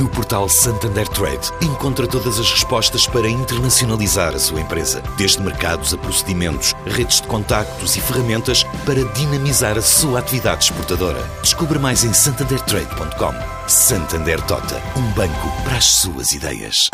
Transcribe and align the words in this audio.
No 0.00 0.08
portal 0.08 0.48
Santander 0.48 1.06
Trade, 1.06 1.52
encontra 1.62 2.04
todas 2.04 2.40
as 2.40 2.50
respostas 2.50 3.06
para 3.06 3.28
internacionalizar 3.28 4.34
a 4.34 4.40
sua 4.40 4.60
empresa, 4.60 5.00
desde 5.16 5.40
mercados 5.40 5.94
a 5.94 5.98
procedimentos, 5.98 6.72
redes 6.84 7.20
de 7.20 7.28
contactos 7.28 7.94
e 7.94 8.00
ferramentas 8.00 8.64
para 8.84 9.04
dinamizar 9.12 9.78
a 9.78 9.82
sua 9.82 10.18
atividade 10.18 10.64
exportadora. 10.64 11.22
Descubra 11.42 11.78
mais 11.78 12.02
em 12.02 12.12
santandertrade.com. 12.12 13.68
Santander 13.68 14.44
Tota, 14.46 14.82
um 14.98 15.12
banco 15.12 15.62
para 15.62 15.76
as 15.76 15.84
suas 15.84 16.32
ideias. 16.32 16.88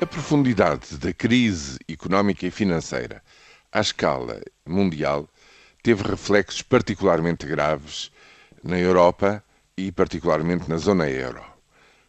A 0.00 0.06
profundidade 0.06 0.96
da 0.98 1.12
crise 1.12 1.76
económica 1.88 2.46
e 2.46 2.52
financeira 2.52 3.20
à 3.72 3.80
escala 3.80 4.40
mundial 4.64 5.28
teve 5.82 6.04
reflexos 6.04 6.62
particularmente 6.62 7.46
graves 7.46 8.12
na 8.62 8.78
Europa 8.78 9.42
e 9.76 9.90
particularmente 9.90 10.68
na 10.68 10.76
zona 10.76 11.08
euro. 11.08 11.42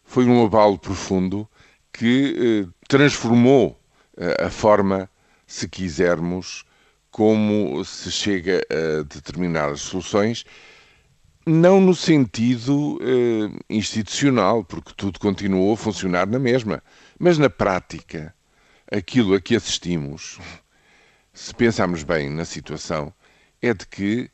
Foi 0.04 0.24
um 0.24 0.44
abalo 0.44 0.78
profundo 0.78 1.48
que 1.92 2.64
eh, 2.64 2.72
transformou 2.88 3.80
eh, 4.16 4.44
a 4.44 4.50
forma, 4.50 5.10
se 5.46 5.68
quisermos, 5.68 6.64
como 7.10 7.82
se 7.84 8.12
chega 8.12 8.60
a 8.70 9.02
determinadas 9.02 9.80
soluções, 9.80 10.44
não 11.44 11.80
no 11.80 11.94
sentido 11.94 12.98
eh, 13.00 13.58
institucional, 13.70 14.62
porque 14.64 14.92
tudo 14.96 15.18
continuou 15.18 15.72
a 15.72 15.76
funcionar 15.76 16.26
na 16.26 16.38
mesma, 16.38 16.82
mas 17.18 17.38
na 17.38 17.50
prática, 17.50 18.34
aquilo 18.92 19.34
a 19.34 19.40
que 19.40 19.56
assistimos, 19.56 20.38
se 21.32 21.54
pensarmos 21.54 22.02
bem 22.02 22.30
na 22.30 22.44
situação, 22.44 23.12
é 23.60 23.74
de 23.74 23.86
que, 23.86 24.30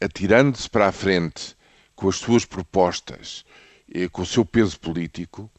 atirando-se 0.00 0.68
para 0.70 0.86
a 0.86 0.92
frente 0.92 1.56
com 2.00 2.08
as 2.08 2.16
suas 2.16 2.46
propostas, 2.46 3.44
e 3.86 4.08
com 4.08 4.22
o 4.22 4.26
seu 4.26 4.42
peso 4.42 4.80
político, 4.80 5.50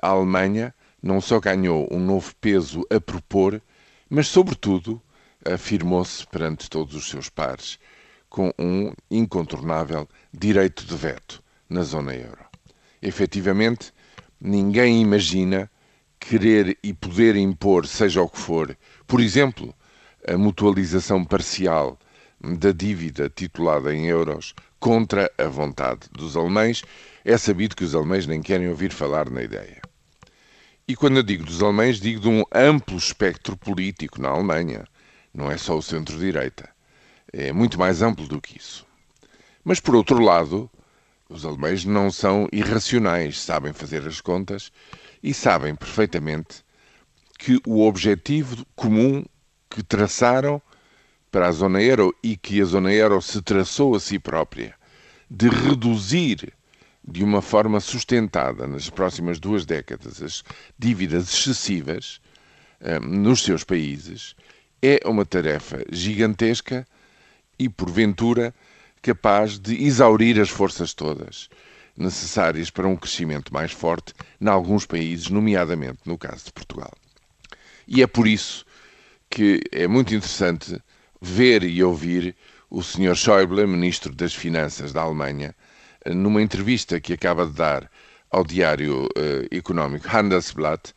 a 0.00 0.08
Alemanha 0.08 0.74
não 1.02 1.20
só 1.20 1.38
ganhou 1.38 1.86
um 1.92 1.98
novo 1.98 2.34
peso 2.40 2.86
a 2.88 2.98
propor, 2.98 3.60
mas, 4.08 4.26
sobretudo, 4.26 5.00
afirmou-se 5.44 6.26
perante 6.26 6.70
todos 6.70 6.94
os 6.94 7.10
seus 7.10 7.28
pares 7.28 7.78
com 8.30 8.50
um 8.58 8.94
incontornável 9.10 10.08
direito 10.32 10.86
de 10.86 10.96
veto 10.96 11.42
na 11.68 11.82
zona 11.82 12.14
euro. 12.14 12.46
Efetivamente, 13.02 13.92
ninguém 14.40 15.02
imagina 15.02 15.70
querer 16.18 16.78
e 16.82 16.94
poder 16.94 17.36
impor, 17.36 17.86
seja 17.86 18.22
o 18.22 18.28
que 18.28 18.38
for, 18.38 18.74
por 19.06 19.20
exemplo, 19.20 19.74
a 20.26 20.38
mutualização 20.38 21.26
parcial 21.26 21.98
da 22.40 22.72
dívida 22.72 23.28
titulada 23.28 23.94
em 23.94 24.06
euros 24.06 24.54
contra 24.80 25.30
a 25.36 25.44
vontade 25.44 26.08
dos 26.10 26.36
alemães. 26.36 26.82
É 27.22 27.36
sabido 27.36 27.76
que 27.76 27.84
os 27.84 27.94
alemães 27.94 28.26
nem 28.26 28.40
querem 28.40 28.68
ouvir 28.68 28.90
falar 28.90 29.28
na 29.30 29.42
ideia. 29.42 29.80
E 30.88 30.96
quando 30.96 31.18
eu 31.18 31.22
digo 31.22 31.44
dos 31.44 31.62
alemães, 31.62 32.00
digo 32.00 32.20
de 32.20 32.28
um 32.28 32.42
amplo 32.52 32.96
espectro 32.96 33.56
político 33.56 34.20
na 34.20 34.30
Alemanha. 34.30 34.84
Não 35.32 35.48
é 35.48 35.56
só 35.56 35.76
o 35.76 35.82
centro-direita. 35.82 36.68
É 37.32 37.52
muito 37.52 37.78
mais 37.78 38.02
amplo 38.02 38.26
do 38.26 38.40
que 38.40 38.58
isso. 38.58 38.84
Mas, 39.62 39.78
por 39.78 39.94
outro 39.94 40.18
lado, 40.18 40.68
os 41.28 41.44
alemães 41.44 41.84
não 41.84 42.10
são 42.10 42.48
irracionais, 42.50 43.38
sabem 43.38 43.72
fazer 43.72 44.04
as 44.08 44.20
contas 44.20 44.72
e 45.22 45.32
sabem 45.32 45.76
perfeitamente 45.76 46.64
que 47.38 47.60
o 47.64 47.86
objetivo 47.86 48.66
comum 48.74 49.24
que 49.68 49.82
traçaram 49.84 50.60
para 51.30 51.46
a 51.46 51.52
zona 51.52 51.80
euro 51.80 52.12
e 52.20 52.36
que 52.36 52.60
a 52.60 52.64
zona 52.64 52.92
euro 52.92 53.22
se 53.22 53.40
traçou 53.40 53.94
a 53.94 54.00
si 54.00 54.18
própria 54.18 54.79
de 55.30 55.48
reduzir 55.48 56.52
de 57.06 57.22
uma 57.22 57.40
forma 57.40 57.80
sustentada 57.80 58.66
nas 58.66 58.90
próximas 58.90 59.38
duas 59.38 59.64
décadas 59.64 60.22
as 60.22 60.44
dívidas 60.78 61.32
excessivas 61.32 62.20
um, 62.80 63.06
nos 63.06 63.42
seus 63.42 63.64
países 63.64 64.34
é 64.82 65.00
uma 65.04 65.24
tarefa 65.24 65.84
gigantesca 65.92 66.86
e, 67.58 67.68
porventura, 67.68 68.54
capaz 69.02 69.58
de 69.58 69.84
exaurir 69.84 70.40
as 70.40 70.48
forças 70.48 70.94
todas 70.94 71.48
necessárias 71.96 72.70
para 72.70 72.88
um 72.88 72.96
crescimento 72.96 73.52
mais 73.52 73.72
forte 73.72 74.14
em 74.40 74.48
alguns 74.48 74.86
países, 74.86 75.28
nomeadamente 75.28 75.98
no 76.06 76.16
caso 76.16 76.46
de 76.46 76.52
Portugal. 76.52 76.92
E 77.86 78.02
é 78.02 78.06
por 78.06 78.26
isso 78.26 78.64
que 79.28 79.60
é 79.70 79.86
muito 79.86 80.14
interessante 80.14 80.80
ver 81.20 81.62
e 81.62 81.82
ouvir 81.82 82.34
o 82.70 82.82
Sr. 82.82 83.16
Schäuble, 83.16 83.66
ministro 83.66 84.14
das 84.14 84.32
Finanças 84.32 84.92
da 84.92 85.02
Alemanha, 85.02 85.54
numa 86.06 86.40
entrevista 86.40 87.00
que 87.00 87.12
acaba 87.12 87.44
de 87.44 87.52
dar 87.52 87.90
ao 88.30 88.44
diário 88.44 89.06
uh, 89.06 89.48
económico 89.50 90.06
Handelsblatt, 90.08 90.94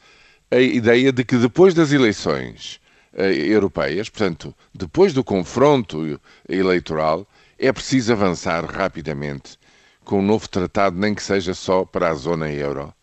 a 0.51 0.59
ideia 0.59 1.11
de 1.11 1.23
que 1.23 1.35
depois 1.35 1.73
das 1.73 1.91
eleições 1.91 2.79
uh, 3.13 3.23
europeias, 3.23 4.07
portanto, 4.07 4.55
depois 4.71 5.13
do 5.13 5.23
confronto 5.23 6.19
eleitoral, 6.47 7.27
é 7.57 7.73
preciso 7.73 8.13
avançar 8.13 8.63
rapidamente 8.65 9.57
com 10.05 10.19
um 10.19 10.25
novo 10.25 10.47
tratado, 10.47 10.95
nem 10.99 11.15
que 11.15 11.23
seja 11.23 11.55
só 11.55 11.83
para 11.83 12.09
a 12.09 12.13
zona 12.13 12.51
euro, 12.51 12.93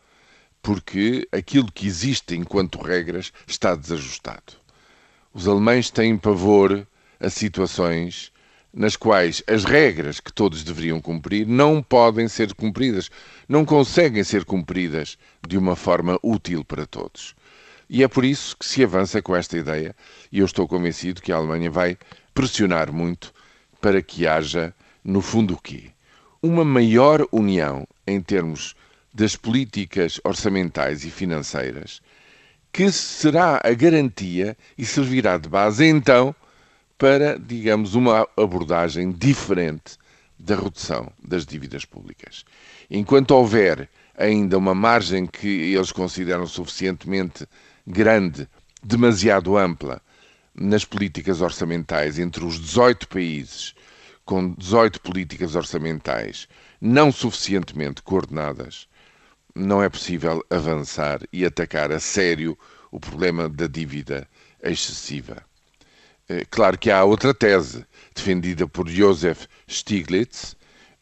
porque 0.62 1.26
aquilo 1.32 1.72
que 1.72 1.88
existe 1.88 2.36
enquanto 2.36 2.80
regras 2.80 3.32
está 3.48 3.74
desajustado. 3.74 4.52
Os 5.34 5.48
alemães 5.48 5.90
têm 5.90 6.16
pavor 6.16 6.86
a 7.18 7.28
situações 7.28 8.30
nas 8.72 8.96
quais 8.96 9.42
as 9.46 9.64
regras 9.64 10.20
que 10.20 10.32
todos 10.32 10.62
deveriam 10.62 11.00
cumprir 11.00 11.46
não 11.46 11.82
podem 11.82 12.28
ser 12.28 12.54
cumpridas, 12.54 13.10
não 13.48 13.64
conseguem 13.64 14.22
ser 14.22 14.44
cumpridas 14.44 15.18
de 15.46 15.58
uma 15.58 15.74
forma 15.74 16.18
útil 16.22 16.64
para 16.64 16.86
todos. 16.86 17.34
E 17.88 18.04
é 18.04 18.08
por 18.08 18.24
isso 18.24 18.56
que 18.56 18.64
se 18.64 18.84
avança 18.84 19.20
com 19.20 19.34
esta 19.34 19.58
ideia, 19.58 19.94
e 20.30 20.38
eu 20.38 20.46
estou 20.46 20.68
convencido 20.68 21.20
que 21.20 21.32
a 21.32 21.36
Alemanha 21.36 21.70
vai 21.70 21.98
pressionar 22.32 22.92
muito 22.92 23.34
para 23.80 24.00
que 24.00 24.26
haja, 24.26 24.72
no 25.02 25.20
fundo, 25.20 25.54
o 25.54 25.60
quê? 25.60 25.90
Uma 26.40 26.64
maior 26.64 27.26
união 27.32 27.86
em 28.06 28.20
termos 28.20 28.76
das 29.12 29.34
políticas 29.34 30.20
orçamentais 30.22 31.04
e 31.04 31.10
financeiras, 31.10 32.00
que 32.72 32.92
será 32.92 33.60
a 33.64 33.72
garantia 33.72 34.56
e 34.78 34.84
servirá 34.84 35.36
de 35.36 35.48
base, 35.48 35.84
então, 35.84 36.32
para, 37.00 37.38
digamos, 37.38 37.94
uma 37.94 38.28
abordagem 38.36 39.10
diferente 39.10 39.96
da 40.38 40.54
redução 40.54 41.10
das 41.24 41.46
dívidas 41.46 41.86
públicas. 41.86 42.44
Enquanto 42.90 43.30
houver 43.30 43.88
ainda 44.14 44.58
uma 44.58 44.74
margem 44.74 45.26
que 45.26 45.48
eles 45.48 45.92
consideram 45.92 46.46
suficientemente 46.46 47.46
grande, 47.86 48.46
demasiado 48.82 49.56
ampla, 49.56 50.02
nas 50.54 50.84
políticas 50.84 51.40
orçamentais 51.40 52.18
entre 52.18 52.44
os 52.44 52.60
18 52.60 53.08
países, 53.08 53.74
com 54.26 54.52
18 54.52 55.00
políticas 55.00 55.56
orçamentais 55.56 56.46
não 56.82 57.10
suficientemente 57.10 58.02
coordenadas, 58.02 58.86
não 59.54 59.82
é 59.82 59.88
possível 59.88 60.44
avançar 60.50 61.20
e 61.32 61.46
atacar 61.46 61.90
a 61.92 61.98
sério 61.98 62.58
o 62.92 63.00
problema 63.00 63.48
da 63.48 63.66
dívida 63.66 64.28
excessiva. 64.62 65.49
Eh, 66.32 66.46
claro 66.48 66.78
que 66.78 66.92
há 66.92 67.02
outra 67.02 67.34
tese, 67.34 67.84
defendida 68.14 68.64
por 68.64 68.88
Joseph 68.88 69.46
Stiglitz, 69.68 70.56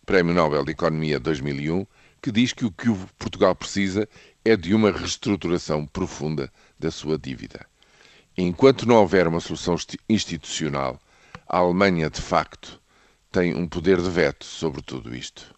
Prémio 0.06 0.32
Nobel 0.32 0.64
de 0.64 0.70
Economia 0.70 1.20
2001, 1.20 1.86
que 2.22 2.32
diz 2.32 2.54
que 2.54 2.64
o 2.64 2.72
que 2.72 2.88
Portugal 3.18 3.54
precisa 3.54 4.08
é 4.42 4.56
de 4.56 4.74
uma 4.74 4.90
reestruturação 4.90 5.84
profunda 5.84 6.50
da 6.78 6.90
sua 6.90 7.18
dívida. 7.18 7.66
Enquanto 8.38 8.88
não 8.88 8.96
houver 8.96 9.28
uma 9.28 9.38
solução 9.38 9.76
institucional, 10.08 10.98
a 11.46 11.58
Alemanha, 11.58 12.08
de 12.08 12.22
facto, 12.22 12.80
tem 13.30 13.54
um 13.54 13.68
poder 13.68 14.00
de 14.00 14.08
veto 14.08 14.46
sobre 14.46 14.80
tudo 14.80 15.14
isto. 15.14 15.54